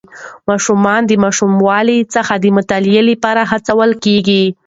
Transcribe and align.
ماشومان 0.49 1.01
د 1.05 1.11
ماشوموالي 1.23 1.97
څخه 2.13 2.33
د 2.37 2.45
مطالعې 2.57 3.01
لپاره 3.09 3.41
هڅول 3.51 3.91
کېږي. 4.03 4.43